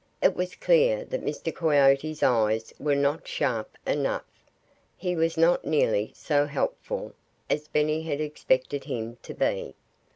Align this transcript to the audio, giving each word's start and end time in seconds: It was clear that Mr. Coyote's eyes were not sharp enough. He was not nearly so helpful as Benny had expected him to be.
It 0.19 0.35
was 0.35 0.55
clear 0.55 1.05
that 1.05 1.23
Mr. 1.23 1.53
Coyote's 1.55 2.23
eyes 2.23 2.73
were 2.79 2.95
not 2.95 3.27
sharp 3.27 3.77
enough. 3.85 4.25
He 4.97 5.15
was 5.15 5.37
not 5.37 5.63
nearly 5.63 6.11
so 6.15 6.47
helpful 6.47 7.13
as 7.51 7.67
Benny 7.67 8.01
had 8.01 8.19
expected 8.19 8.85
him 8.85 9.17
to 9.21 9.35
be. 9.35 9.75